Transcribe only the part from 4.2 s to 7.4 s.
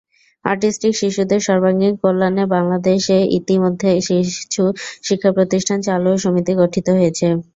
কিছু শিক্ষা প্রতিষ্ঠান চালু ও সমিতি গঠিত হয়েছে।